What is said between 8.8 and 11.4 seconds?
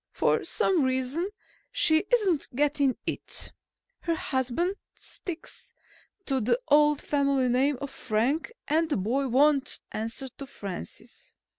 the boy won't answer to Francis.